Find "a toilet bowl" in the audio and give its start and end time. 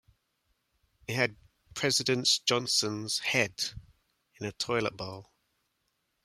4.47-5.31